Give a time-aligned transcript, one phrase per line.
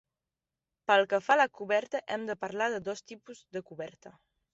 [0.91, 4.15] Pel que fa a la coberta hem de parlar de dos tipus de coberta.